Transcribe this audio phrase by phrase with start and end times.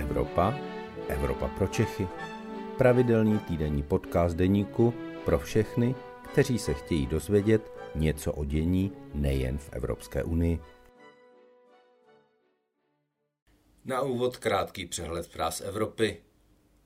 [0.00, 0.54] Evropa,
[1.08, 2.08] Evropa pro Čechy.
[2.78, 4.94] Pravidelný týdenní podcast deníku
[5.24, 5.94] pro všechny,
[6.32, 10.60] kteří se chtějí dozvědět něco o dění nejen v Evropské unii.
[13.84, 16.22] Na úvod krátký přehled práz Evropy.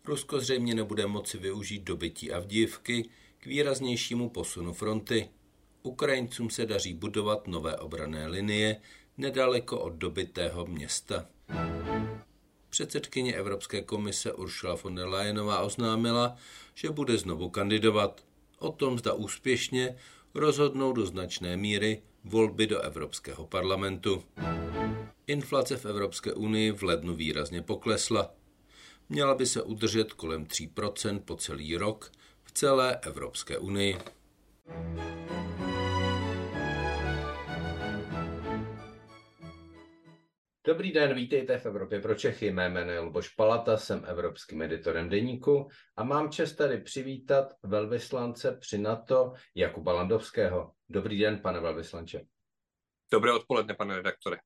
[0.05, 3.09] Rusko zřejmě nebude moci využít dobytí Avdívky
[3.39, 5.29] k výraznějšímu posunu fronty.
[5.83, 8.77] Ukrajincům se daří budovat nové obrané linie
[9.19, 11.27] nedaleko od dobytého města.
[12.74, 16.37] Předsedkyně Evropské komise Ursula von der Leyenová oznámila,
[16.74, 18.24] že bude znovu kandidovat.
[18.59, 19.96] O tom, zda úspěšně,
[20.34, 24.24] rozhodnou do značné míry volby do Evropského parlamentu.
[25.27, 28.30] Inflace v Evropské unii v lednu výrazně poklesla.
[29.09, 32.12] Měla by se udržet kolem 3% po celý rok
[32.45, 33.98] v celé Evropské unii.
[40.66, 42.51] Dobrý den, vítejte v Evropě pro Čechy.
[42.51, 48.56] Mé jméno je Luboš Palata, jsem evropským editorem deníku a mám čest tady přivítat velvyslance
[48.60, 50.73] při NATO Jakuba Landovského.
[50.88, 52.26] Dobrý den, pane velvyslanče.
[53.12, 54.37] Dobré odpoledne, pane redaktore.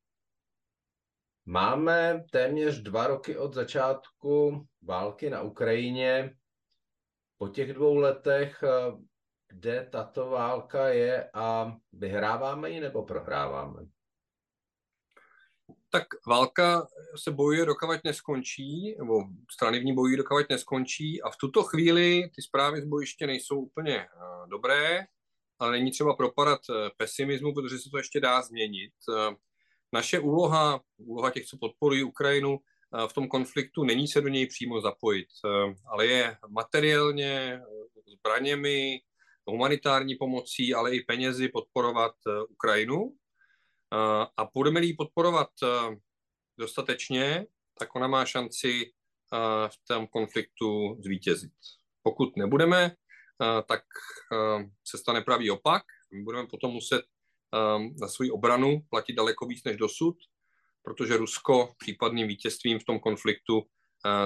[1.47, 6.37] Máme téměř dva roky od začátku války na Ukrajině.
[7.37, 8.65] Po těch dvou letech,
[9.49, 13.98] kde tato válka je a vyhráváme ji nebo prohráváme?
[15.91, 16.87] Tak válka
[17.17, 22.31] se bojuje, dokavať neskončí, nebo strany v ní bojují, dokavať neskončí a v tuto chvíli
[22.35, 24.09] ty zprávy z bojiště nejsou úplně eh,
[24.51, 25.07] dobré,
[25.59, 28.93] ale není třeba propadat eh, pesimismu, protože se to ještě dá změnit.
[29.11, 29.35] Eh,
[29.93, 32.59] naše úloha, úloha těch, co podporují Ukrajinu,
[33.09, 35.29] v tom konfliktu není se do něj přímo zapojit,
[35.87, 37.61] ale je materiálně,
[38.07, 39.01] zbraněmi,
[39.47, 42.13] humanitární pomocí, ale i penězi podporovat
[42.49, 43.13] Ukrajinu
[44.37, 45.49] a budeme ji podporovat
[46.59, 47.47] dostatečně,
[47.79, 48.93] tak ona má šanci
[49.69, 51.53] v tom konfliktu zvítězit.
[52.03, 52.97] Pokud nebudeme,
[53.69, 53.83] tak
[54.85, 55.83] se stane pravý opak.
[56.13, 57.03] My budeme potom muset
[58.01, 60.17] na svou obranu platit daleko víc než dosud,
[60.83, 63.63] protože Rusko případným vítězstvím v tom konfliktu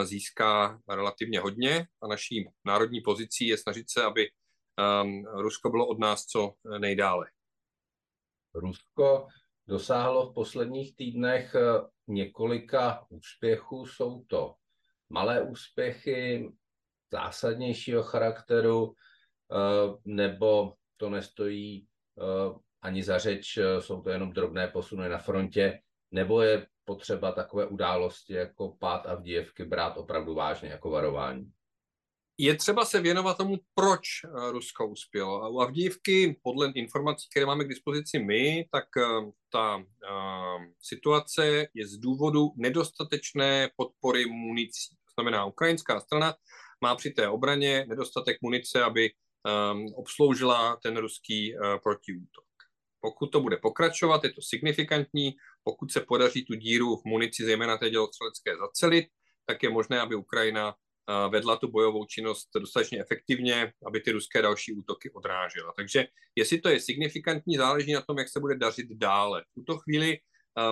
[0.02, 4.30] získá relativně hodně a naší národní pozicí je snažit se, aby
[5.34, 7.26] Rusko bylo od nás co nejdále.
[8.54, 9.26] Rusko
[9.66, 11.60] dosáhlo v posledních týdnech eh,
[12.08, 13.86] několika úspěchů.
[13.86, 14.54] Jsou to
[15.10, 16.50] malé úspěchy
[17.12, 18.94] zásadnějšího charakteru,
[19.52, 19.56] eh,
[20.04, 21.86] nebo to nestojí
[22.18, 25.80] eh, ani za řeč, jsou to jenom drobné posuny na frontě,
[26.10, 31.52] nebo je potřeba takové události jako pád Avdijevky brát opravdu vážně jako varování?
[32.38, 35.42] Je třeba se věnovat tomu, proč eh, Rusko uspělo.
[35.42, 39.84] A u Avdívky, podle informací, které máme k dispozici my, tak eh, ta uh,
[40.80, 44.94] situace je z důvodu nedostatečné podpory municí.
[44.94, 46.34] To znamená, ukrajinská strana
[46.80, 52.44] má při té obraně nedostatek munice, aby um, obsloužila ten ruský uh, protiútok.
[53.00, 55.34] Pokud to bude pokračovat, je to signifikantní.
[55.64, 59.06] Pokud se podaří tu díru v munici, zejména té dělostřelecké, zacelit,
[59.46, 60.74] tak je možné, aby Ukrajina
[61.30, 65.72] vedla tu bojovou činnost dostatečně efektivně, aby ty ruské další útoky odrážela.
[65.76, 69.44] Takže jestli to je signifikantní, záleží na tom, jak se bude dařit dále.
[69.50, 70.18] V tuto chvíli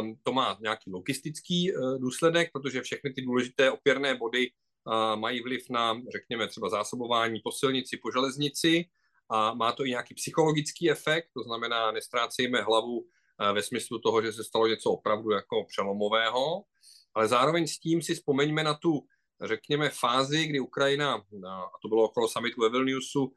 [0.01, 5.43] um, to má nějaký logistický uh, důsledek, protože všechny ty důležité opěrné body uh, mají
[5.43, 8.85] vliv na, řekněme, třeba zásobování po silnici, po železnici
[9.31, 13.07] a má to i nějaký psychologický efekt, to znamená, nestrácejme hlavu uh,
[13.53, 16.63] ve smyslu toho, že se stalo něco opravdu jako přelomového,
[17.15, 19.03] ale zároveň s tím si vzpomeňme na tu
[19.43, 21.15] řekněme, fázi, kdy Ukrajina,
[21.49, 23.33] a to bylo okolo summitu ve Vilniusu,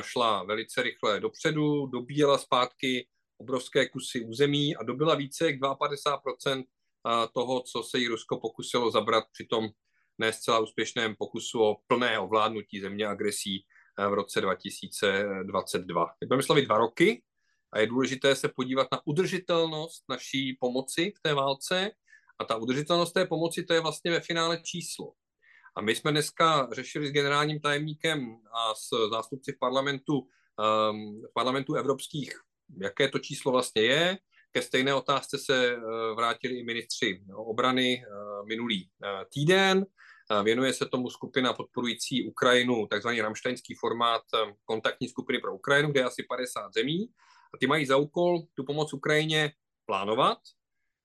[0.00, 3.08] šla velice rychle dopředu, dobíjela zpátky
[3.38, 6.64] obrovské kusy území a dobila více jak 52%
[7.34, 9.68] toho, co se jí Rusko pokusilo zabrat při tom
[10.18, 13.64] ne zcela úspěšném pokusu o plné ovládnutí země agresí
[14.10, 16.06] v roce 2022.
[16.20, 17.22] Teď budeme slavit dva roky
[17.72, 21.90] a je důležité se podívat na udržitelnost naší pomoci v té válce
[22.38, 25.12] a ta udržitelnost té pomoci, to je vlastně ve finále číslo.
[25.78, 31.32] A my jsme dneska řešili s generálním tajemníkem a s zástupci v parlamentu, um, v
[31.34, 32.40] parlamentu evropských,
[32.82, 34.18] jaké to číslo vlastně je.
[34.52, 35.82] Ke stejné otázce se uh,
[36.16, 39.86] vrátili i ministři obrany uh, minulý uh, týden.
[40.42, 44.22] Věnuje se tomu skupina podporující Ukrajinu, takzvaný ramštajnský formát
[44.64, 47.08] kontaktní skupiny pro Ukrajinu, kde je asi 50 zemí.
[47.54, 49.52] A ty mají za úkol tu pomoc Ukrajině
[49.86, 50.38] plánovat.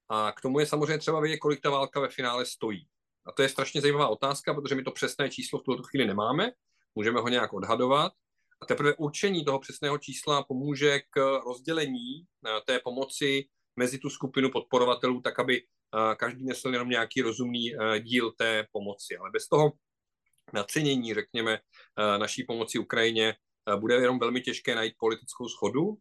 [0.09, 2.87] A k tomu je samozřejmě třeba vědět, kolik ta válka ve finále stojí.
[3.25, 6.51] A to je strašně zajímavá otázka, protože my to přesné číslo v tuto chvíli nemáme,
[6.95, 8.13] můžeme ho nějak odhadovat.
[8.61, 14.51] A teprve určení toho přesného čísla pomůže k rozdělení eh, té pomoci mezi tu skupinu
[14.51, 15.61] podporovatelů, tak aby
[16.17, 19.17] každý nesl jenom nějaký rozumný díl té pomoci.
[19.17, 19.71] Ale bez toho
[20.53, 21.59] nacenění, řekněme,
[22.17, 23.35] naší pomoci Ukrajině
[23.79, 25.97] bude jenom velmi těžké najít politickou schodu,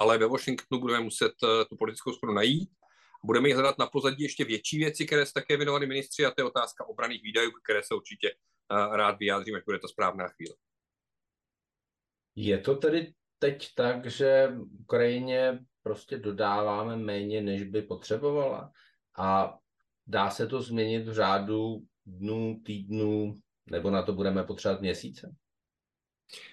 [0.00, 1.32] ale ve Washingtonu budeme muset
[1.68, 2.70] tu politickou schodu najít.
[3.24, 6.44] Budeme hledat na pozadí ještě větší věci, které se také věnovali ministři, a to je
[6.44, 8.34] otázka obraných výdajů, které se určitě
[8.70, 10.54] rád vyjádřím, až bude to správná chvíle.
[12.36, 14.48] Je to tedy teď tak, že
[14.80, 18.72] Ukrajině prostě dodáváme méně, než by potřebovala
[19.18, 19.58] a
[20.06, 23.34] dá se to změnit v řádu dnů, týdnů,
[23.70, 25.36] nebo na to budeme potřebovat měsíce?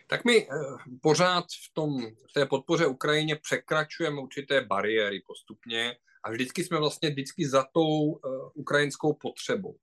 [0.08, 0.56] Tak my eh,
[1.02, 7.10] pořád v, tom, v té podpoře Ukrajině překračujeme určité bariéry postupně a vždycky jsme vlastně
[7.10, 8.20] vždycky za tou uh,
[8.54, 9.78] ukrajinskou potřebou.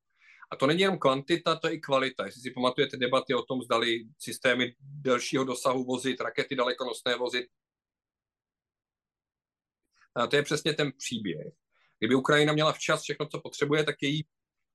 [0.50, 2.26] A to není jenom kvantita, to je i kvalita.
[2.26, 7.46] Jestli si pamatujete debaty o tom, zdali systémy delšího dosahu vozit, rakety dalekonosné vozit,
[10.14, 11.52] a to je přesně ten příběh.
[11.98, 14.26] Kdyby Ukrajina měla včas všechno, co potřebuje, tak její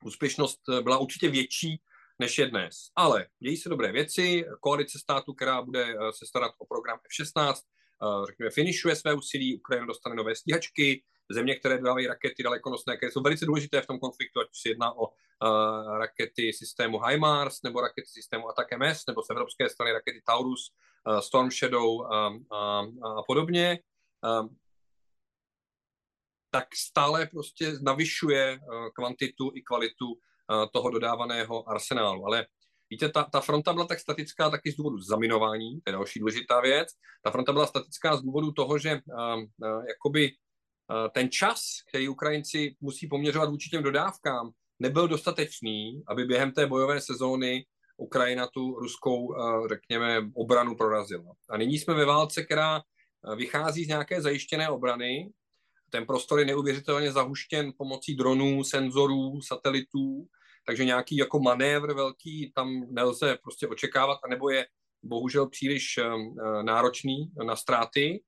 [0.04, 1.81] úspěšnost byla určitě větší,
[2.19, 2.75] než je dnes.
[2.96, 4.46] Ale dějí se dobré věci.
[4.60, 9.58] Koalice států, která bude eh, se starat o program F-16, eh, řekněme, finišuje své úsilí,
[9.58, 14.00] Ukrajina dostane nové stíhačky, země, které dávají rakety dalekonosné, které jsou velice důležité v tom
[14.00, 19.24] konfliktu, ať se jedná o uh, rakety systému HIMARS nebo rakety systému Attack MS, nebo
[19.24, 20.72] z evropské strany rakety Taurus,
[21.20, 22.08] Storm Shadow uh,
[22.52, 22.80] a,
[23.20, 23.80] a podobně.
[26.52, 28.60] Tak stále prostě navyšuje
[28.96, 30.16] kvantitu i kvalitu
[30.74, 32.26] toho dodávaného arsenálu.
[32.26, 32.46] Ale
[32.90, 36.62] Víte, ta, ta fronta byla tak statická taky z důvodu zaminování, to je další důležitá
[36.62, 36.88] věc.
[37.24, 40.32] Ta fronta byla statická z důvodu toho, že uh, uh, jakoby
[40.92, 44.50] Eh, ten čas, který Ukrajinci musí poměřovat vůči těm dodávkám,
[44.80, 47.66] nebyl dostatečný, aby během té bojové sezóny
[47.98, 51.34] Ukrajina tu ruskou, eh, řekněme, obranu prorazila.
[51.50, 55.30] A nyní jsme ve válce, která eh, vychází z nějaké zajištěné obrany.
[55.89, 60.28] Ten prostor je neuvěřitelně zahuštěn pomocí dronů, senzorů, satelitů,
[60.66, 64.66] takže nějaký jako manévr velký tam nelze prostě očekávat, anebo je
[65.04, 66.00] bohužel příliš
[66.62, 68.24] náročný na ztráty.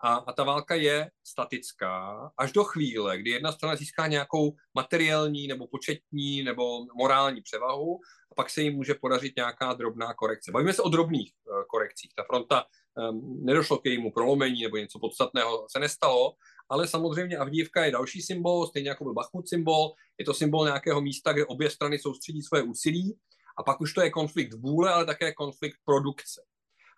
[0.00, 5.46] A, a ta válka je statická až do chvíle, kdy jedna strana získá nějakou materiální
[5.46, 8.00] nebo početní nebo morální převahu
[8.32, 10.52] a pak se jim může podařit nějaká drobná korekce.
[10.52, 12.12] Bavíme se o drobných uh, korekcích.
[12.16, 12.64] Ta fronta
[13.10, 16.32] um, nedošlo k jejímu prolomení nebo něco podstatného se nestalo,
[16.68, 19.92] ale samozřejmě Avdívka je další symbol, stejně jako byl Bachmut symbol.
[20.18, 23.18] Je to symbol nějakého místa, kde obě strany soustředí své úsilí
[23.58, 26.42] a pak už to je konflikt vůle, ale také konflikt produkce.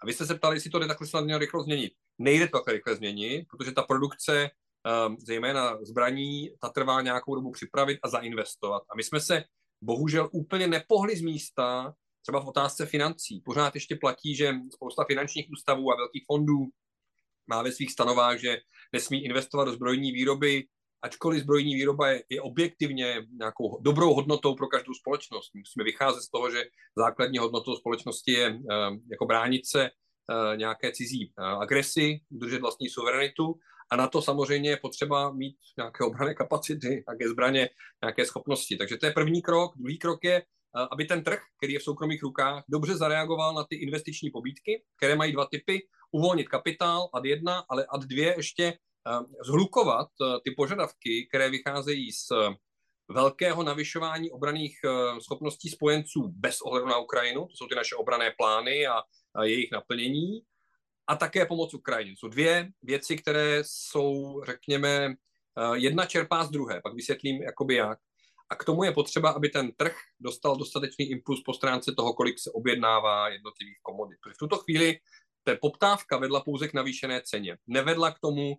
[0.03, 1.93] A vy jste se ptali, jestli to jde takhle snadně rychle změnit.
[2.19, 4.51] Nejde to takhle rychle změnit, protože ta produkce,
[5.09, 8.83] um, zejména zbraní, ta trvá nějakou dobu připravit a zainvestovat.
[8.91, 9.45] A my jsme se
[9.83, 13.41] bohužel úplně nepohli z místa, třeba v otázce financí.
[13.41, 16.67] Pořád ještě platí, že spousta finančních ústavů a velkých fondů
[17.49, 18.59] má ve svých stanovách, že
[18.93, 20.65] nesmí investovat do zbrojní výroby,
[21.03, 25.51] ačkoliv zbrojní výroba je, je objektivně nějakou dobrou hodnotou pro každou společnost.
[25.55, 26.65] Musíme vycházet z toho, že
[26.97, 28.61] základní hodnotou společnosti je uh,
[29.11, 33.55] jako bránit se uh, nějaké cizí uh, agresi, udržet vlastní suverenitu
[33.91, 37.69] a na to samozřejmě je potřeba mít nějaké obrané kapacity, nějaké zbraně,
[38.03, 38.77] nějaké schopnosti.
[38.77, 39.73] Takže to je první krok.
[39.77, 40.43] Druhý krok je,
[40.93, 45.17] aby ten trh, který je v soukromých rukách, dobře zareagoval na ty investiční pobídky, které
[45.17, 45.87] mají dva typy.
[46.11, 52.13] Uvolnit kapitál ad jedna, ale ad dvě ještě Eh, zhlukovat eh, ty požadavky, které vycházejí
[52.13, 52.29] z
[53.09, 58.35] velkého navyšování obraných eh, schopností spojenců bez ohledu na Ukrajinu, to jsou ty naše obrané
[58.39, 59.03] plány a,
[59.35, 60.41] a jejich naplnění,
[61.07, 62.15] a také pomoc Ukrajině.
[62.19, 65.15] Jsou dvě věci, které jsou, řekněme,
[65.75, 67.99] jedna čerpá z druhé, pak vysvětlím, jakoby jak.
[68.51, 72.39] A k tomu je potřeba, aby ten trh dostal dostatečný impuls po stránce toho, kolik
[72.39, 74.19] se objednává jednotlivých komodit.
[74.23, 74.99] Protože v tuto chvíli
[75.47, 77.59] ta poptávka vedla pouze k navýšené ceně.
[77.67, 78.59] Nevedla k tomu,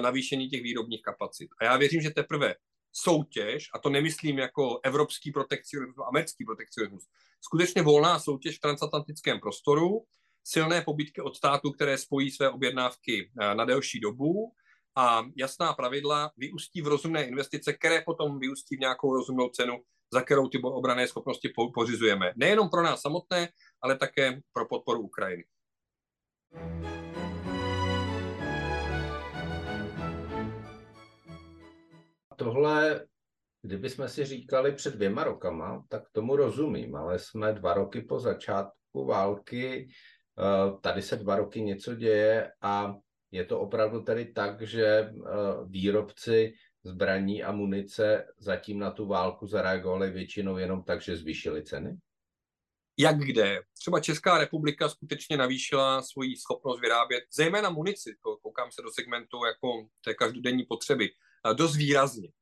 [0.00, 1.48] navýšení těch výrobních kapacit.
[1.60, 2.54] A já věřím, že teprve
[2.92, 7.04] soutěž, a to nemyslím jako evropský protekcionismus, americký protekcionismus,
[7.40, 10.04] skutečně volná soutěž v transatlantickém prostoru,
[10.44, 14.52] silné pobytky od států, které spojí své objednávky eh, na delší dobu
[14.96, 19.78] a jasná pravidla vyústí v rozumné investice, které potom vyústí v nějakou rozumnou cenu,
[20.12, 22.32] za kterou ty obrané schopnosti pořizujeme.
[22.36, 23.48] Nejenom pro nás samotné,
[23.82, 25.44] ale také pro podporu Ukrajiny.
[32.36, 33.06] Tohle,
[33.62, 39.04] kdybychom si říkali před dvěma rokama, tak tomu rozumím, ale jsme dva roky po začátku
[39.06, 42.94] války, eh, tady se dva roky něco děje a
[43.30, 45.12] je to opravdu tedy tak, že eh,
[45.64, 46.52] výrobci
[46.84, 51.96] zbraní a munice zatím na tu válku zareagovali většinou jenom tak, že zvýšili ceny?
[52.98, 53.62] Jak kde.
[53.78, 59.88] Třeba Česká republika skutečně navýšila svoji schopnost vyrábět, zejména munici, koukám se do segmentu jako
[60.04, 61.10] té každodenní potřeby,
[61.52, 62.32] dost výrazně.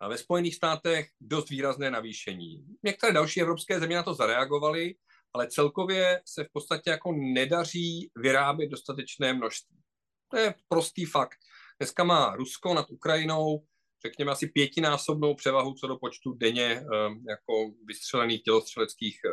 [0.00, 2.66] A ve Spojených státech dost výrazné navýšení.
[2.82, 4.94] Některé další evropské země na to zareagovaly,
[5.32, 9.76] ale celkově se v podstatě jako nedaří vyrábět dostatečné množství.
[10.28, 11.38] To je prostý fakt.
[11.78, 13.64] Dneska má Rusko nad Ukrajinou
[14.06, 19.30] řekněme, asi pětinásobnou převahu co do počtu denně ehm, jako vystřelených tělostřeleckých eh,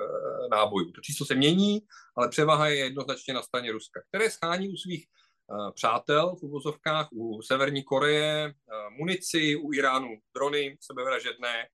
[0.51, 0.91] nábojů.
[0.91, 1.79] To číslo se mění,
[2.17, 7.07] ale převaha je jednoznačně na straně Ruska, které schání u svých eh, přátel v uvozovkách,
[7.11, 8.53] u Severní Koreje, eh,
[8.97, 11.67] munici, u Iránu drony sebevražedné.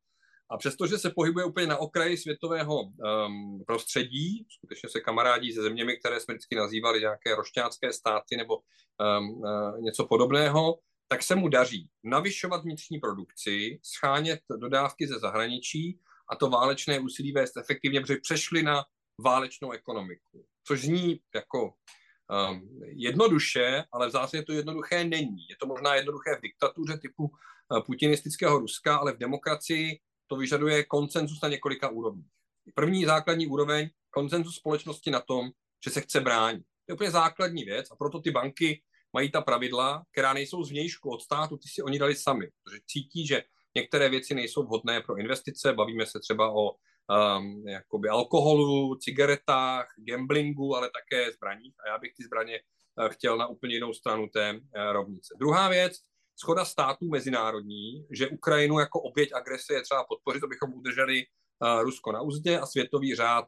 [0.49, 5.97] A přestože se pohybuje úplně na okraji světového um, prostředí, skutečně se kamarádí se zeměmi,
[5.97, 10.75] které jsme vždycky nazývali nějaké rošťácké státy nebo um, uh, něco podobného,
[11.07, 17.31] tak se mu daří navyšovat vnitřní produkci, schánět dodávky ze zahraničí a to válečné úsilí
[17.31, 18.83] vést efektivně, protože přešli na
[19.21, 20.45] válečnou ekonomiku.
[20.67, 25.47] Což zní jako um, jednoduše, ale v zásadě to jednoduché není.
[25.49, 30.83] Je to možná jednoduché v diktatuře typu uh, putinistického Ruska, ale v demokracii to vyžaduje
[30.83, 32.31] koncenzus na několika úrovních.
[32.75, 35.51] První základní úroveň, koncenzus společnosti na tom,
[35.85, 36.63] že se chce bránit.
[36.63, 38.81] To je úplně základní věc a proto ty banky
[39.13, 43.27] mají ta pravidla, která nejsou zvnějšku od státu, ty si oni dali sami, protože cítí,
[43.27, 43.43] že
[43.75, 50.75] některé věci nejsou vhodné pro investice, bavíme se třeba o um, jakoby alkoholu, cigaretách, gamblingu,
[50.75, 54.53] ale také zbraních a já bych ty zbraně uh, chtěl na úplně jinou stranu té
[54.53, 54.59] uh,
[54.91, 55.35] rovnice.
[55.39, 55.93] Druhá věc,
[56.35, 62.11] schoda států mezinárodní, že Ukrajinu jako oběť agrese je třeba podpořit, abychom udrželi uh, Rusko
[62.11, 63.45] na úzdě a světový řád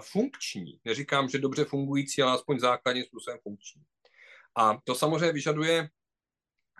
[0.00, 0.80] funkční.
[0.84, 3.82] Neříkám, že dobře fungující, ale aspoň základním způsobem funkční.
[4.56, 5.88] A to samozřejmě vyžaduje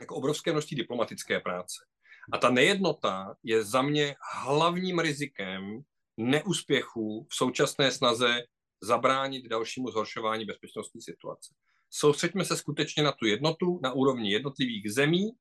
[0.00, 1.84] jako obrovské množství diplomatické práce.
[2.32, 5.80] A ta nejednota je za mě hlavním rizikem
[6.16, 8.42] neúspěchu v současné snaze
[8.82, 11.54] zabránit dalšímu zhoršování bezpečnostní situace.
[11.90, 15.32] Soustřeďme se skutečně na tu jednotu na úrovni jednotlivých zemí,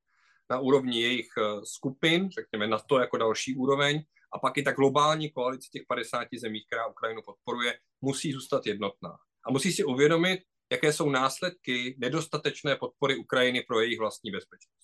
[0.50, 4.72] na úrovni jejich eh, skupin, řekněme na to jako další úroveň, a pak i ta
[4.72, 9.18] globální koalice těch 50 zemí, která Ukrajinu podporuje, musí zůstat jednotná.
[9.46, 10.40] A musí si uvědomit,
[10.74, 14.84] jaké jsou následky nedostatečné podpory Ukrajiny pro jejich vlastní bezpečnost.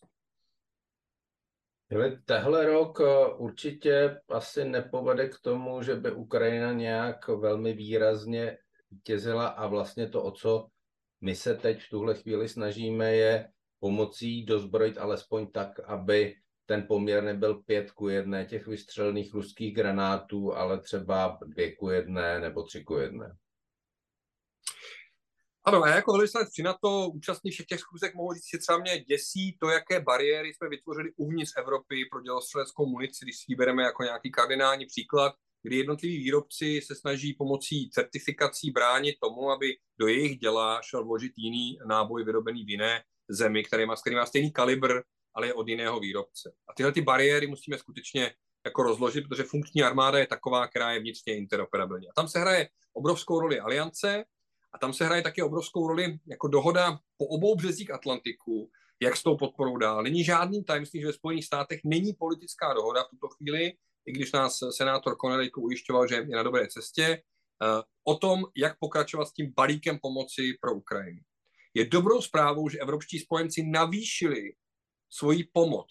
[2.26, 8.58] Tehle rok eh, určitě asi nepovede k tomu, že by Ukrajina nějak velmi výrazně
[8.92, 10.68] vítězila a vlastně to, o co
[11.22, 17.24] my se teď v tuhle chvíli snažíme, je pomocí dozbrojit alespoň tak, aby ten poměr
[17.24, 22.84] nebyl pět ku jedné těch vystřelených ruských granátů, ale třeba dvě ku jedné nebo tři
[22.84, 23.38] ku jedné.
[25.70, 29.00] Ano, a jako velvyslanec při NATO účastní všech těch schůzek mohu říct, že třeba mě
[29.00, 34.04] děsí to, jaké bariéry jsme vytvořili uvnitř Evropy pro dělostřeleckou munici, když si bereme jako
[34.04, 35.34] nějaký kardinální příklad,
[35.64, 41.32] kdy jednotliví výrobci se snaží pomocí certifikací bránit tomu, aby do jejich děla šel vložit
[41.38, 45.02] jiný náboj vyrobený v jiné zemi, který má, který má stejný kalibr,
[45.36, 46.52] ale je od jiného výrobce.
[46.70, 48.32] A tyhle ty bariéry musíme skutečně
[48.66, 52.10] jako rozložit, protože funkční armáda je taková, která je vnitřně interoperabilní.
[52.10, 54.24] A tam se hraje obrovskou roli aliance,
[54.74, 58.72] a tam se hraje taky obrovskou roli jako dohoda po obou březích Atlantiku,
[59.02, 60.04] jak s tou podporou dál.
[60.04, 63.74] Není žádný tajemství, že ve Spojených státech není politická dohoda v tuto chvíli,
[64.06, 68.80] i když nás senátor Connellyko ujišťoval, že je na dobré cestě, eh, o tom, jak
[68.80, 71.22] pokračovat s tím balíkem pomoci pro Ukrajinu.
[71.74, 74.54] Je dobrou zprávou, že evropští spojenci navýšili
[75.10, 75.90] svoji pomoc,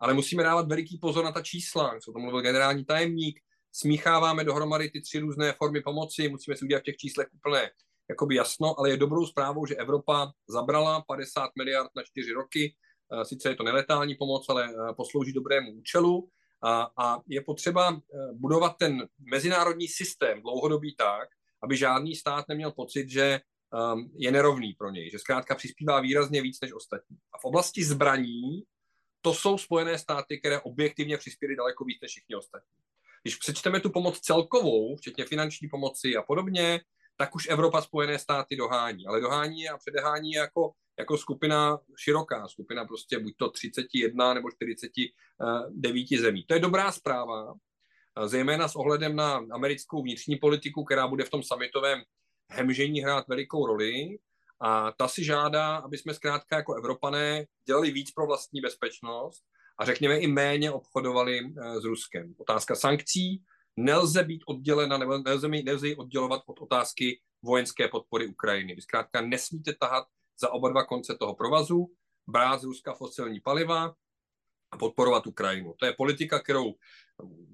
[0.00, 3.40] ale musíme dávat veliký pozor na ta čísla, co to mluvil generální tajemník,
[3.72, 7.70] smícháváme dohromady ty tři různé formy pomoci, musíme si udělat v těch číslech úplně
[8.10, 12.74] jakoby jasno, ale je dobrou zprávou, že Evropa zabrala 50 miliard na čtyři roky,
[13.12, 16.28] eh, sice je to neletální pomoc, ale eh, poslouží dobrému účelu
[16.62, 21.28] a, a je potřeba eh, budovat ten mezinárodní systém dlouhodobý tak,
[21.62, 23.40] aby žádný stát neměl pocit, že
[23.94, 27.16] um, je nerovný pro něj, že zkrátka přispívá výrazně víc než ostatní.
[27.32, 28.62] A v oblasti zbraní
[29.20, 32.82] to jsou Spojené státy, které objektivně přispěly daleko víc než všichni ostatní.
[33.22, 36.80] Když přečteme tu pomoc celkovou, včetně finanční pomoci a podobně,
[37.16, 39.06] tak už Evropa Spojené státy dohání.
[39.06, 46.06] Ale dohání a předehání jako, jako skupina široká, skupina prostě buď to 31 nebo 49
[46.20, 46.44] zemí.
[46.48, 47.54] To je dobrá zpráva,
[48.26, 52.02] zejména s ohledem na americkou vnitřní politiku, která bude v tom summitovém
[52.50, 54.18] hemžení hrát velikou roli.
[54.60, 59.44] A ta si žádá, aby jsme zkrátka jako Evropané dělali víc pro vlastní bezpečnost
[59.78, 62.34] a řekněme i méně obchodovali eh, s Ruskem.
[62.38, 63.42] Otázka sankcí
[63.76, 68.74] nelze být oddělena, nebo nelze, nelze ji oddělovat od otázky vojenské podpory Ukrajiny.
[68.74, 70.04] Vy zkrátka nesmíte tahat
[70.40, 71.86] za oba dva konce toho provazu,
[72.26, 73.94] brát z Ruska fosilní paliva
[74.72, 75.74] a podporovat Ukrajinu.
[75.78, 76.74] To je politika, kterou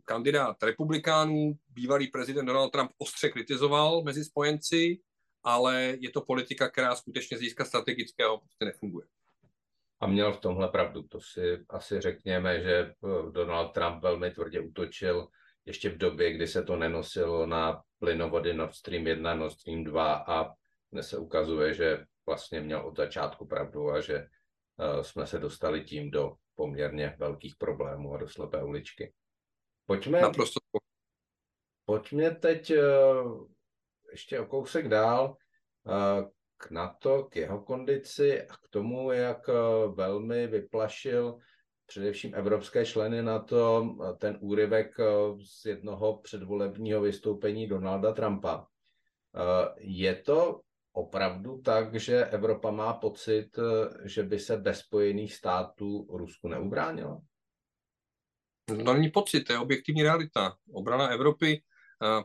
[0.04, 5.00] kandidát republikánů, bývalý prezident Donald Trump ostře kritizoval mezi spojenci,
[5.42, 9.06] ale je to politika, která skutečně z hlediska strategického prostě nefunguje.
[10.00, 14.60] A měl v tomhle pravdu, to si asi řekněme, že eh, Donald Trump velmi tvrdě
[14.60, 15.28] útočil
[15.64, 20.14] ještě v době, kdy se to nenosilo na plynovody Nord Stream 1, Nord Stream 2
[20.14, 20.54] a
[20.92, 25.84] dnes se ukazuje, že vlastně měl od začátku pravdu a že uh, jsme se dostali
[25.84, 29.12] tím do poměrně velkých problémů a do slepé uličky.
[29.86, 30.60] Pojďme, Naprosto.
[31.84, 33.46] pojďme teď uh,
[34.10, 35.36] ještě o kousek dál
[36.58, 39.50] k NATO, k jeho kondici a k tomu, jak
[39.94, 41.38] velmi vyplašil
[41.86, 44.96] především evropské členy na to ten úryvek
[45.42, 48.66] z jednoho předvolebního vystoupení Donalda Trumpa.
[49.76, 50.60] Je to
[50.92, 53.58] opravdu tak, že Evropa má pocit,
[54.04, 57.20] že by se bez Spojených států Rusku neubránila?
[58.66, 60.56] To není pocit, to je objektivní realita.
[60.72, 61.62] Obrana Evropy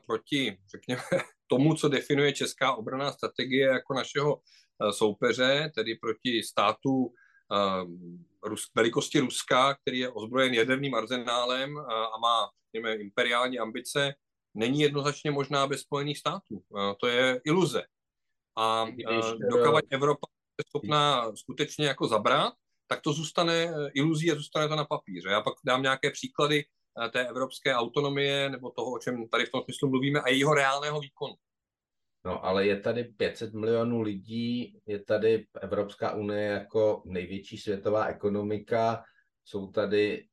[0.05, 1.01] proti, řekněme,
[1.47, 7.11] tomu, co definuje česká obraná strategie jako našeho uh, soupeře, tedy proti státu uh,
[8.43, 14.13] Rus, velikosti Ruska, který je ozbrojen jaderným arzenálem a, má, řekněme, imperiální ambice,
[14.53, 16.63] není jednoznačně možná bez Spojených států.
[16.99, 17.83] To je iluze.
[18.57, 18.87] A
[19.49, 20.27] dokávat Evropa
[20.59, 22.53] je schopná skutečně jako zabrat,
[22.87, 25.29] tak to zůstane eh, iluzí a zůstane to na papíře.
[25.29, 26.65] Já pak dám nějaké příklady eh,
[27.11, 30.99] té evropské autonomie nebo toho, o čem tady v tom smyslu mluvíme a jejího reálného
[30.99, 31.33] výkonu.
[32.25, 39.03] No, ale je tady 500 milionů lidí, je tady Evropská unie jako největší světová ekonomika,
[39.45, 40.27] jsou tady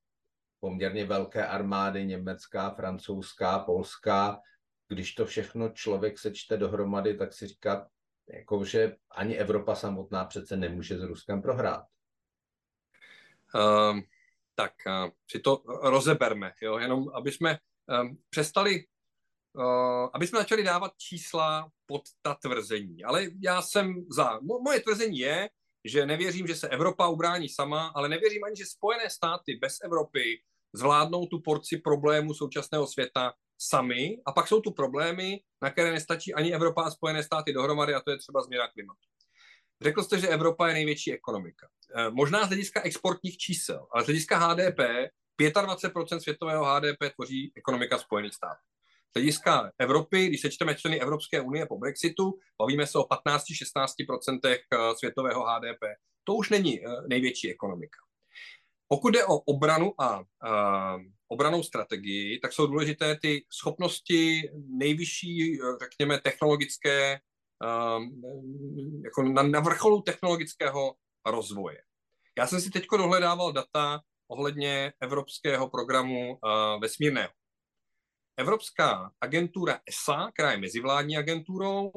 [0.60, 4.40] poměrně velké armády, německá, francouzská, polská.
[4.88, 7.88] Když to všechno člověk sečte dohromady, tak si říká,
[8.28, 11.84] jako, že ani Evropa samotná přece nemůže s Ruskem prohrát.
[13.54, 14.00] Uh,
[14.54, 16.78] tak uh, si to rozeberme, jo?
[16.78, 17.59] jenom aby jsme
[18.02, 18.85] um, přestali,
[20.14, 23.04] aby jsme začali dávat čísla pod ta tvrzení.
[23.04, 25.49] Ale já jsem za, mo, moje tvrzení je,
[25.85, 30.42] že nevěřím, že se Evropa ubrání sama, ale nevěřím ani, že Spojené státy bez Evropy
[30.73, 34.23] zvládnou tu porci problémů současného světa sami.
[34.26, 38.00] A pak jsou tu problémy, na které nestačí ani Evropa a Spojené státy dohromady, a
[38.00, 39.09] to je třeba změna klimatu.
[39.82, 41.69] Řekl jste, že Evropa je největší ekonomika.
[41.95, 47.99] Eh, možná z hlediska exportních čísel, ale z hlediska HDP 25% světového HDP tvoří ekonomika
[47.99, 48.62] Spojených států.
[49.10, 54.58] Z hlediska Evropy, když sečteme členy Evropské unie po Brexitu, bavíme se o 15-16% eh,
[54.97, 55.80] světového HDP.
[56.25, 57.99] To už není eh, největší ekonomika.
[58.88, 66.21] Pokud jde o obranu a, a obranou strategii, tak jsou důležité ty schopnosti nejvyšší, řekněme,
[66.21, 67.21] technologické
[69.04, 70.94] jako na, na vrcholu technologického
[71.26, 71.82] rozvoje.
[72.38, 77.30] Já jsem si teď dohledával data ohledně evropského programu uh, vesmírného.
[78.36, 81.92] Evropská agentura ESA, která je mezivládní agenturou,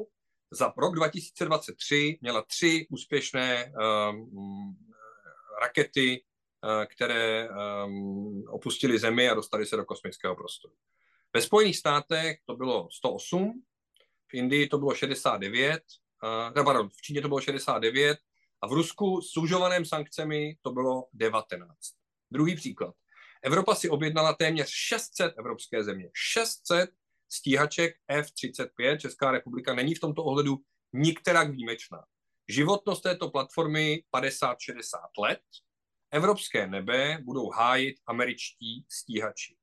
[0.50, 3.72] za rok 2023 měla tři úspěšné
[4.10, 4.76] um,
[5.62, 6.24] rakety,
[6.64, 10.74] uh, které um, opustily Zemi a dostali se do kosmického prostoru.
[11.34, 13.62] Ve Spojených státech to bylo 108,
[14.34, 15.82] Indii to bylo 69,
[16.56, 18.18] uh, pardon, v Číně to bylo 69
[18.60, 21.76] a v Rusku s sužovaným sankcemi to bylo 19.
[22.30, 22.94] Druhý příklad.
[23.42, 26.10] Evropa si objednala téměř 600 evropské země.
[26.14, 26.90] 600
[27.28, 28.96] stíhaček F-35.
[28.96, 30.56] Česká republika není v tomto ohledu
[30.92, 32.04] nikterak výjimečná.
[32.48, 34.52] Životnost této platformy 50-60
[35.18, 35.40] let.
[36.10, 39.56] Evropské nebe budou hájit američtí stíhači.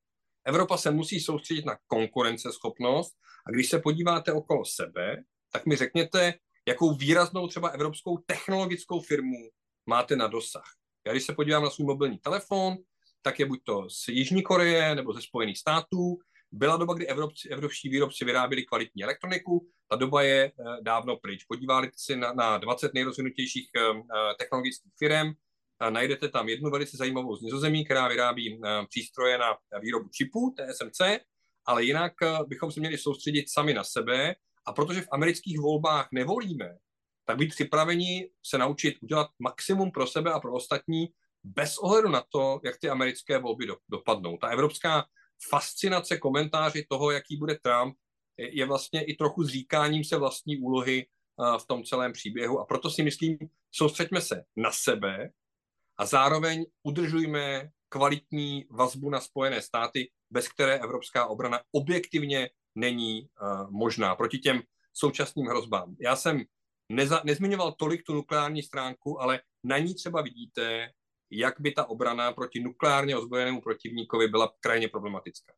[0.46, 3.14] Evropa se musí soustředit na konkurenceschopnost
[3.48, 6.34] a když se podíváte okolo sebe, tak mi řekněte,
[6.68, 9.50] jakou výraznou třeba evropskou technologickou firmu
[9.86, 10.66] máte na dosah.
[11.06, 12.78] Já když se podívám na svůj mobilní telefon,
[13.22, 16.18] tak je buď to z Jižní Koreje nebo ze Spojených států.
[16.52, 20.52] Byla doba, kdy evropci, evropští výrobci vyráběli kvalitní elektroniku, ta doba je e,
[20.82, 21.44] dávno pryč.
[21.44, 23.82] Podívali si na, na 20 nejrozvinutějších e,
[24.40, 25.34] technologických firm,
[25.90, 31.02] najdete tam jednu velice zajímavou z Nizozemí, která vyrábí e, přístroje na výrobu čipů, TSMC,
[31.66, 36.08] ale jinak eh, bychom se měli soustředit sami na sebe a protože v amerických volbách
[36.12, 36.78] nevolíme,
[37.26, 41.08] tak být připraveni se naučit udělat maximum pro sebe a pro ostatní
[41.44, 44.38] bez ohledu na to, jak ty americké volby do, dopadnou.
[44.38, 45.06] Ta evropská
[45.50, 47.96] fascinace komentáři toho, jaký bude Trump,
[48.38, 52.66] je, je vlastně i trochu zříkáním se vlastní úlohy uh, v tom celém příběhu a
[52.66, 53.38] proto si myslím,
[53.72, 55.30] soustřeďme se na sebe
[56.02, 63.72] a zároveň udržujme kvalitní vazbu na Spojené státy, bez které evropská obrana objektivně není uh,
[63.72, 64.62] možná proti těm
[64.94, 65.96] současným hrozbám.
[66.00, 66.44] Já jsem
[66.90, 70.92] neza, nezmiňoval tolik tu nukleární stránku, ale na ní třeba vidíte,
[71.32, 75.54] jak by ta obrana proti nukleárně ozbrojenému protivníkovi byla krajně problematická.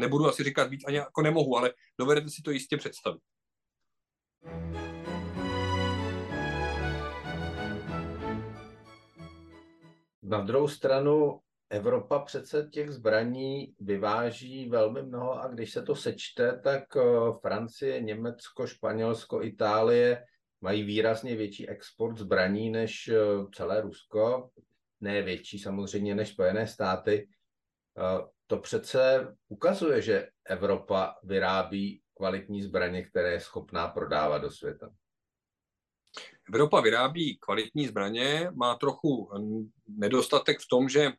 [0.00, 3.22] Nebudu asi říkat víc, ani jako nemohu, ale dovedete si to jistě představit.
[10.24, 16.60] Na druhou stranu Evropa přece těch zbraní vyváží velmi mnoho a když se to sečte,
[16.64, 17.02] tak eh,
[17.40, 20.24] Francie, Německo, Španělsko, Itálie
[20.60, 23.16] mají výrazně větší export zbraní než eh,
[23.54, 24.50] celé Rusko,
[25.00, 27.28] ne větší samozřejmě než Spojené státy.
[27.98, 34.90] Eh, to přece ukazuje, že Evropa vyrábí kvalitní zbraně, které je schopná prodávat do světa.
[36.48, 39.30] Evropa vyrábí kvalitní zbraně, má trochu
[39.88, 41.12] nedostatek v tom, že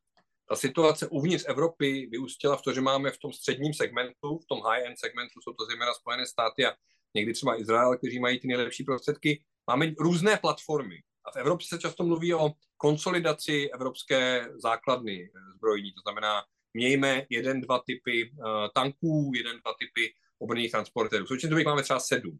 [0.49, 4.61] ta situace uvnitř Evropy vyústila v to, že máme v tom středním segmentu, v tom
[4.61, 6.73] high-end segmentu, jsou to zejména Spojené státy a
[7.13, 10.99] někdy třeba Izrael, kteří mají ty nejlepší prostředky, máme různé platformy.
[11.25, 17.61] A v Evropě se často mluví o konsolidaci evropské základny zbrojní, to znamená, mějme jeden,
[17.61, 21.25] dva typy uh, tanků, jeden, dva typy obrných transportérů.
[21.25, 22.39] V máme třeba sedm.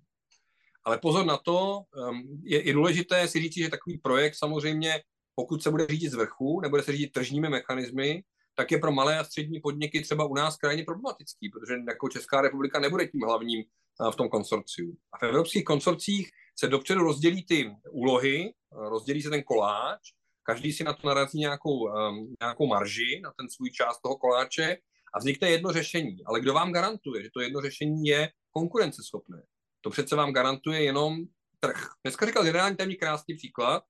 [0.86, 5.02] Ale pozor na to, um, je, je důležité si říct, že takový projekt samozřejmě
[5.36, 8.24] pokud se bude řídit z vrchu, nebude se řídit tržními mechanismy,
[8.56, 12.41] tak je pro malé a střední podniky třeba u nás krajně problematický, protože jako Česká
[12.41, 14.95] republika nebude tím hlavním eh, v tom konsorciu.
[15.13, 20.00] A v evropských konsorcích se dopředu rozdělí ty úlohy, eh, rozdělí se ten koláč,
[20.43, 24.78] každý si na to narazí nějakou, um, nějakou marži, na ten svůj část toho koláče
[25.13, 26.17] a vznikne jedno řešení.
[26.26, 29.43] Ale kdo vám garantuje, že to jedno řešení je konkurenceschopné?
[29.86, 31.17] To přece vám garantuje jenom
[31.60, 31.89] trh.
[32.04, 33.84] Dneska říkal generální tajemník krásný příklad,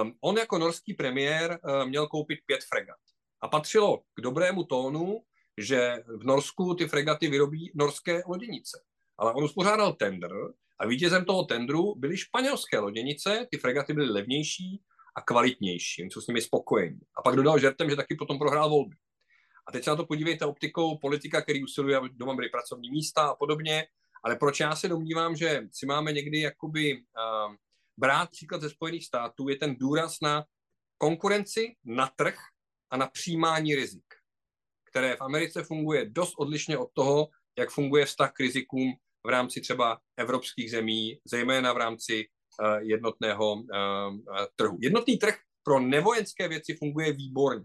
[0.00, 2.96] Um, on jako norský premiér uh, měl koupit pět fregat.
[3.40, 5.22] A patřilo k dobrému tónu,
[5.58, 8.82] že v Norsku ty fregaty vyrobí norské loděnice.
[9.18, 10.30] Ale on uspořádal tender
[10.80, 14.82] a vítězem toho tendru byly španělské loděnice, ty fregaty byly levnější
[15.16, 17.00] a kvalitnější, jsou s nimi spokojení.
[17.18, 18.96] A pak dodal žertem, že taky potom prohrál volby.
[19.68, 23.22] A teď se na to podívejte optikou politika, který usiluje, aby doma byly pracovní místa
[23.28, 23.86] a podobně.
[24.24, 27.54] Ale proč já se domnívám, že si máme někdy jakoby uh,
[27.96, 30.44] brát příklad ze Spojených států, je ten důraz na
[30.98, 32.38] konkurenci, na trh
[32.90, 34.04] a na přijímání rizik,
[34.90, 37.28] které v Americe funguje dost odlišně od toho,
[37.58, 38.92] jak funguje vztah k rizikům
[39.26, 43.64] v rámci třeba evropských zemí, zejména v rámci uh, jednotného uh,
[44.56, 44.78] trhu.
[44.80, 47.64] Jednotný trh pro nevojenské věci funguje výborně,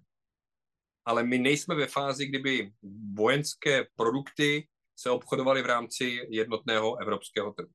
[1.06, 2.72] ale my nejsme ve fázi, kdyby
[3.14, 4.68] vojenské produkty
[5.04, 7.70] se obchodovaly v rámci jednotného evropského trhu.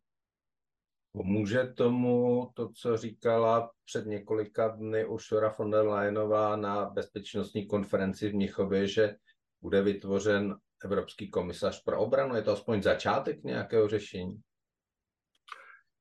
[1.13, 8.29] Pomůže tomu to, co říkala před několika dny Ursula von der Leyenová na bezpečnostní konferenci
[8.29, 9.17] v Mnichově, že
[9.61, 12.37] bude vytvořen Evropský komisař pro obranu?
[12.37, 14.41] Je to aspoň začátek nějakého řešení?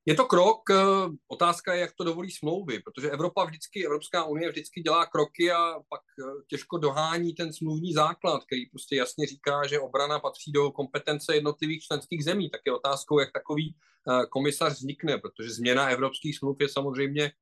[0.08, 0.76] Je to krok, eh,
[1.28, 5.74] otázka je, jak to dovolí smlouvy, protože Evropa vždycky, Evropská unie vždycky dělá kroky a
[5.88, 10.70] pak eh, těžko dohání ten smluvní základ, který prostě jasně říká, že obrana patří do
[10.70, 12.50] kompetence jednotlivých členských zemí.
[12.50, 17.32] Tak je otázkou, jak takový eh, komisař vznikne, protože změna evropských smluv je samozřejmě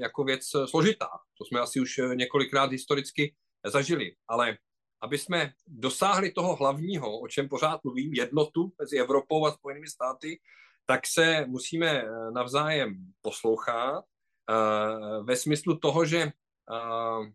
[0.00, 1.08] jako věc složitá.
[1.38, 3.34] To jsme asi už několikrát historicky
[3.66, 4.16] zažili.
[4.28, 4.58] Ale
[5.02, 10.40] aby jsme dosáhli toho hlavního, o čem pořád mluvím, jednotu mezi Evropou a Spojenými státy,
[10.88, 17.32] tak se musíme eh, navzájem poslouchat eh, ve smyslu toho, že eh,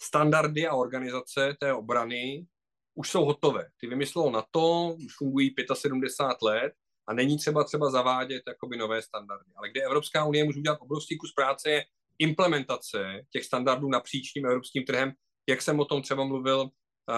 [0.00, 2.46] standardy a organizace té obrany
[2.94, 3.68] už jsou hotové.
[3.80, 6.72] Ty vymyslelo na to, už fungují 75 let
[7.08, 9.52] a není třeba třeba zavádět jakoby nové standardy.
[9.56, 11.84] Ale kde Evropská unie může udělat obrovský kus práce je
[12.18, 15.12] implementace těch standardů napříč tím evropským trhem,
[15.48, 16.70] jak jsem o tom třeba mluvil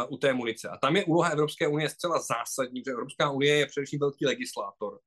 [0.09, 0.69] u té munice.
[0.69, 5.01] A tam je úloha Evropské unie zcela zásadní, protože Evropská unie je především velký legislátor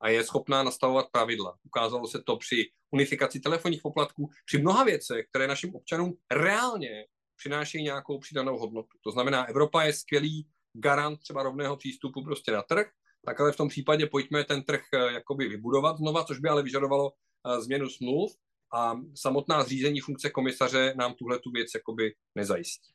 [0.00, 1.56] a je schopná nastavovat pravidla.
[1.64, 7.04] Ukázalo se to při unifikaci telefonních poplatků, při mnoha věcech, které našim občanům reálně
[7.36, 8.98] přinášejí nějakou přidanou hodnotu.
[9.04, 12.86] To znamená, Evropa je skvělý garant třeba rovného přístupu prostě na trh,
[13.24, 16.62] tak ale v tom případě pojďme ten trh eh, jakoby vybudovat znova, což by ale
[16.62, 18.32] vyžadovalo eh, změnu smluv
[18.74, 22.92] a samotná zřízení funkce komisaře nám tuhle tu věc jakoby nezajistí.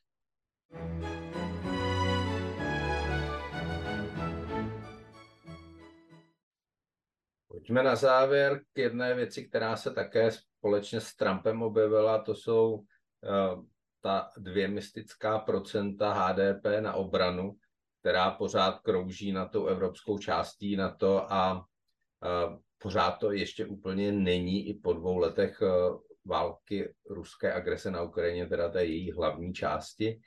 [7.64, 12.74] Pojďme na závěr k jedné věci, která se také společně s Trumpem objevila, to jsou
[12.74, 13.64] uh,
[14.00, 17.56] ta dvě mystická procenta HDP na obranu,
[18.00, 24.12] která pořád krouží na tou evropskou částí na to a uh, pořád to ještě úplně
[24.12, 29.52] není i po dvou letech uh, války ruské agrese na Ukrajině, teda té její hlavní
[29.54, 30.20] části.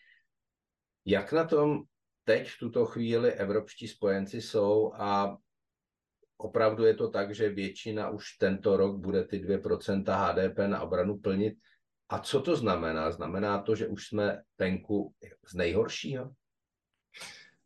[1.06, 1.84] Jak na tom
[2.24, 5.38] teď v tuto chvíli evropští spojenci jsou a
[6.38, 11.18] opravdu je to tak, že většina už tento rok bude ty 2% HDP na obranu
[11.18, 11.54] plnit.
[12.10, 13.12] A co to znamená?
[13.12, 15.14] Znamená to, že už jsme venku
[15.48, 16.32] z nejhoršího?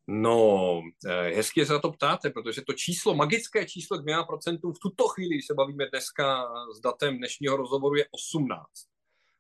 [0.08, 4.80] No, eh, hezky se na to ptáte, protože to číslo, magické číslo k 2% v
[4.82, 8.68] tuto chvíli, když se bavíme dneska s datem dnešního rozhovoru, je 18.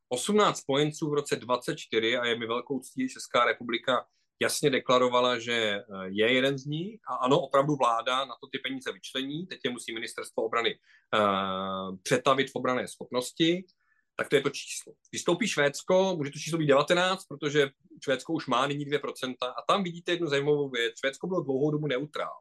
[0.09, 4.05] 18 spojenců v roce 24 a je mi velkou ctí, Česká republika
[4.41, 8.59] jasně deklarovala, že eh, je jeden z nich a ano, opravdu vláda na to ty
[8.59, 13.63] peníze vyčlení, teď je musí ministerstvo obrany uh, přetavit v obrané schopnosti,
[14.15, 14.93] tak to je to číslo.
[15.37, 17.69] Když Švédsko, může to číslo být 19, protože
[18.03, 19.35] Švédsko už má nyní 2%.
[19.41, 20.93] A tam vidíte jednu zajímavou věc.
[20.99, 22.33] Švédsko bylo dlouhou dobu neutrál.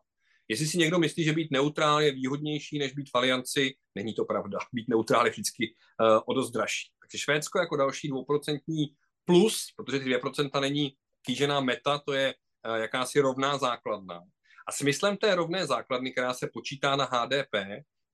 [0.48, 4.24] Jestli si někdo myslí, že být neutrál je výhodnější, než být v alianci, není to
[4.24, 4.58] pravda.
[4.72, 6.90] Být neutrál je vždycky uh, o dost dražší.
[7.02, 8.86] Takže Švédsko jako další dvouprocentní
[9.24, 14.22] plus, protože ty 2% není kýžená meta, to je uh, jakási rovná základna.
[14.68, 17.54] A smyslem té rovné základny, která se počítá na HDP,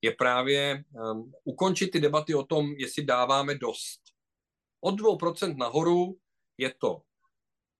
[0.01, 4.01] je právě um, ukončit ty debaty o tom, jestli dáváme dost.
[4.81, 6.17] Od 2% nahoru
[6.57, 7.01] je to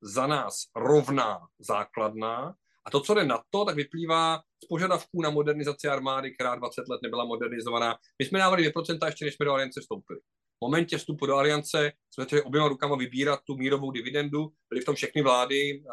[0.01, 5.29] za nás rovná základná a to, co jde na to, tak vyplývá z požadavků na
[5.29, 7.97] modernizaci armády, která 20 let nebyla modernizovaná.
[8.19, 10.19] My jsme dávali 2% ještě, než jsme do aliance vstoupili.
[10.57, 14.51] V momentě vstupu do aliance jsme začali oběma rukama vybírat tu mírovou dividendu.
[14.69, 15.83] Byly v tom všechny vlády,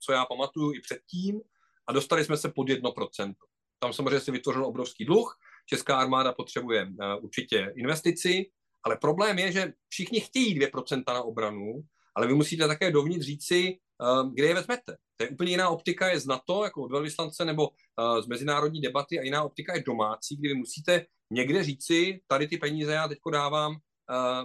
[0.00, 1.40] co já pamatuju i předtím,
[1.88, 3.34] a dostali jsme se pod 1%.
[3.78, 8.50] Tam samozřejmě se vytvořil obrovský dluh, Česká armáda potřebuje uh, určitě investici,
[8.84, 11.80] ale problém je, že všichni chtějí 2% na obranu,
[12.14, 13.78] ale vy musíte také dovnitř říci,
[14.22, 14.96] uh, kde je vezmete.
[15.16, 18.80] To je úplně jiná optika je z NATO, jako od velvyslance, nebo uh, z mezinárodní
[18.80, 23.08] debaty a jiná optika je domácí, kdy vy musíte někde říci, tady ty peníze já
[23.08, 23.76] teď dávám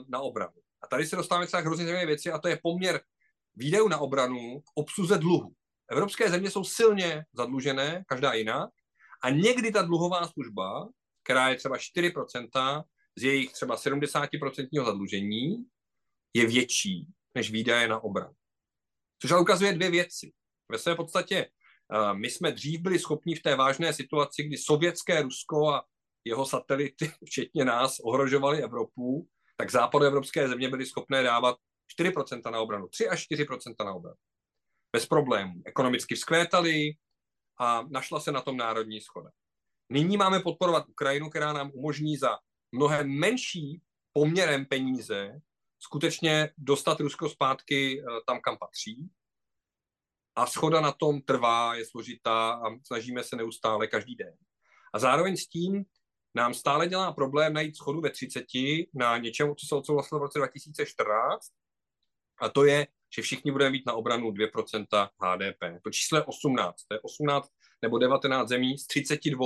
[0.08, 0.54] na obranu.
[0.82, 3.02] A tady se dostáváme k hrozně zajímavé věci a to je poměr
[3.56, 5.54] výdajů na obranu k obsluze dluhu.
[5.92, 8.70] Evropské země jsou silně zadlužené, každá jiná,
[9.24, 10.88] a někdy ta dluhová služba
[11.24, 12.84] která je třeba 4%
[13.16, 15.66] z jejich třeba 70% zadlužení,
[16.34, 18.34] je větší než výdaje na obranu.
[19.22, 20.34] Což ale ukazuje dvě věci.
[20.72, 21.50] Ve své podstatě
[22.14, 25.86] my jsme dřív byli schopni v té vážné situaci, kdy sovětské Rusko a
[26.26, 29.28] jeho satelity, včetně nás, ohrožovali Evropu,
[29.64, 31.58] tak západoevropské země byly schopné dávat
[32.00, 34.16] 4% na obranu, 3 až 4% na obranu.
[34.92, 35.62] Bez problémů.
[35.66, 36.92] Ekonomicky vzkvétali
[37.60, 39.30] a našla se na tom národní schoda.
[39.90, 42.38] Nyní máme podporovat Ukrajinu, která nám umožní za
[42.72, 43.82] mnohem menší
[44.14, 45.42] poměrem peníze
[45.80, 49.10] skutečně dostat Rusko zpátky eh, tam, kam patří.
[50.36, 54.34] A schoda na tom trvá, je složitá a snažíme se neustále každý den.
[54.94, 55.86] A zároveň s tím
[56.36, 58.46] nám stále dělá problém najít schodu ve 30
[58.94, 61.48] na něčem, co se odsouhlasilo v roce 2014,
[62.42, 65.84] a to je, že všichni budeme mít na obranu 2% HDP.
[65.84, 66.84] To číslo je 18.
[66.88, 67.50] To je 18
[67.82, 69.46] nebo 19 zemí z 32.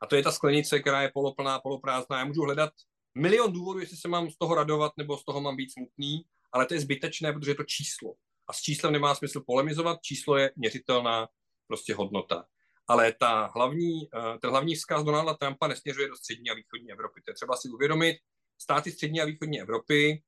[0.00, 2.18] A to je ta sklenice, která je poloplná, poloprázdná.
[2.18, 2.72] Já můžu hledat
[3.14, 6.66] milion důvodů, jestli se mám z toho radovat nebo z toho mám být smutný, ale
[6.66, 8.14] to je zbytečné, protože je to číslo.
[8.48, 11.28] A s číslem nemá smysl polemizovat, číslo je měřitelná
[11.66, 12.44] prostě hodnota.
[12.88, 17.22] Ale ta hlavní, eh, ten hlavní vzkaz Donalda Trumpa nesměřuje do střední a východní Evropy.
[17.24, 18.16] To je třeba si uvědomit.
[18.62, 20.22] Státy střední a východní Evropy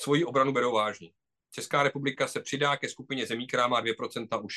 [0.00, 1.10] svoji obranu berou vážně.
[1.50, 4.54] Česká republika se přidá ke skupině zemí, která má 2% už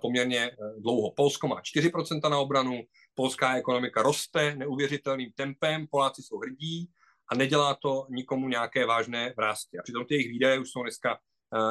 [0.00, 1.12] poměrně eh, dlouho.
[1.16, 2.82] Polsko má 4% na obranu,
[3.14, 6.90] polská ekonomika roste neuvěřitelným tempem, Poláci jsou hrdí
[7.30, 9.78] a nedělá to nikomu nějaké vážné vrázky.
[9.78, 11.18] A přitom ty jejich výdaje už jsou dneska eh,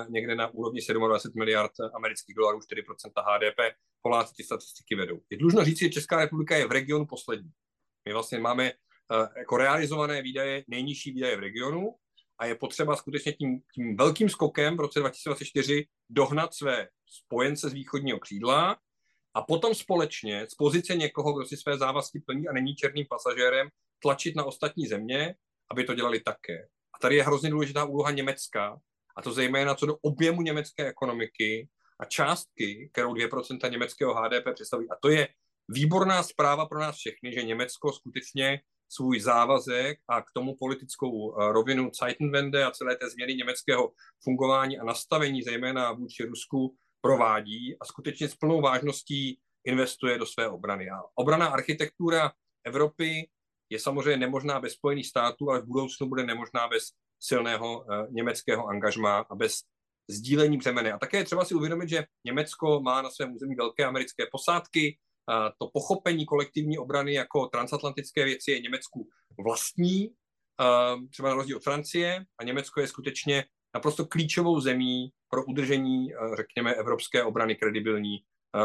[0.10, 3.76] někde na úrovni 27 miliard amerických dolarů, 4% HDP.
[4.02, 5.20] Poláci ty statistiky vedou.
[5.30, 7.52] Je dlužno říct, že Česká republika je v regionu poslední.
[8.08, 11.96] My vlastně máme eh, jako realizované výdaje, nejnižší výdaje v regionu
[12.40, 17.74] a je potřeba skutečně tím, tím velkým skokem v roce 2024 dohnat své spojence z
[17.74, 18.78] východního křídla
[19.34, 23.70] a potom společně z pozice někoho, kdo si své závazky plní a není černým pasažérem,
[24.00, 25.36] tlačit na ostatní země,
[25.72, 26.68] aby to dělali také.
[26.94, 28.80] A tady je hrozně důležitá úloha Německa,
[29.18, 34.90] a to zejména co do objemu německé ekonomiky a částky, kterou 2% německého HDP představují.
[34.90, 35.28] A to je
[35.70, 41.52] výborná zpráva pro nás všechny, že Německo skutečně svůj závazek a k tomu politickou eh,
[41.52, 43.92] rovinu Zeitenwende a celé té změny německého
[44.24, 50.50] fungování a nastavení, zejména vůči Rusku, provádí a skutečně s plnou vážností investuje do své
[50.50, 50.90] obrany.
[50.90, 52.32] A obrana architektura
[52.64, 53.30] Evropy
[53.70, 56.84] je samozřejmě nemožná bez Spojených států, ale v budoucnu bude nemožná bez
[57.20, 59.62] silného uh, německého angažmá a bez
[60.10, 60.92] sdílení břemene.
[60.94, 64.98] A také je třeba si uvědomit, že Německo má na svém území velké americké posádky,
[65.60, 69.08] to pochopení kolektivní obrany jako transatlantické věci je Německu
[69.46, 70.10] vlastní,
[71.12, 76.74] třeba na rozdíl od Francie, a Německo je skutečně naprosto klíčovou zemí pro udržení, řekněme,
[76.74, 78.18] evropské obrany kredibilní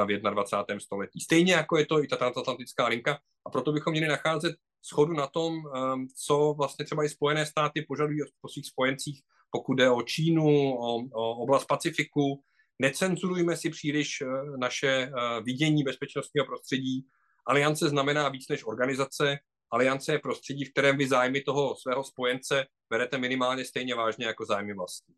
[0.05, 0.81] v 21.
[0.81, 1.21] století.
[1.21, 5.27] Stejně jako je to i ta transatlantická linka a proto bychom měli nacházet schodu na
[5.27, 10.03] tom, ehm, co vlastně třeba i Spojené státy požadují po svých spojencích, pokud jde o
[10.03, 12.43] Čínu, o, o oblast Pacifiku.
[12.79, 15.11] Necenzurujme si příliš eh, naše eh,
[15.43, 17.07] vidění bezpečnostního prostředí.
[17.47, 19.39] Aliance znamená víc než organizace.
[19.71, 24.47] Aliance je prostředí, v kterém vy zájmy toho svého spojence berete minimálně stejně vážně jako
[24.47, 25.15] zájmy vlastní.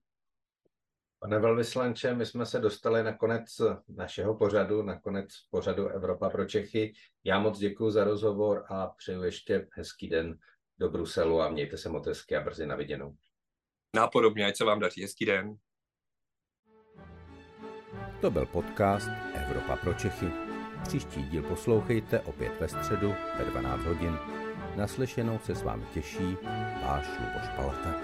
[1.25, 3.45] Pane velvyslanče, my jsme se dostali na konec
[3.89, 6.93] našeho pořadu, na konec pořadu Evropa pro Čechy.
[7.25, 10.39] Já moc děkuji za rozhovor a přeju ještě hezký den
[10.79, 13.17] do Bruselu a mějte se moc hezky a brzy na viděnou.
[13.97, 15.03] Nápodobně, ať se vám daří.
[15.03, 15.57] Hezký den.
[18.21, 20.27] To byl podcast Evropa pro Čechy.
[20.83, 24.19] Příští díl poslouchejte opět ve středu ve 12 hodin.
[24.77, 26.37] Naslyšenou se s vámi těší
[26.83, 27.95] váš Luboš Palata.